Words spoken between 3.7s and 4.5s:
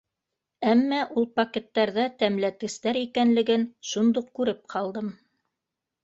шундуҡ